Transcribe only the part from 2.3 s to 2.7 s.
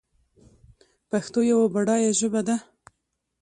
ده.